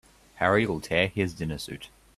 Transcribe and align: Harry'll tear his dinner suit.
Harry'll 0.39 0.79
tear 0.81 1.09
his 1.09 1.35
dinner 1.35 1.59
suit. 1.59 1.89